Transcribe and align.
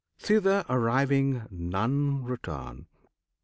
Thither 0.17 0.65
arriving 0.67 1.43
none 1.51 2.23
return. 2.23 2.87